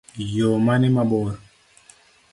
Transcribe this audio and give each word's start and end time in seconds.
Yoo 0.33 0.57
mane 0.65 0.87
mabor? 0.95 1.29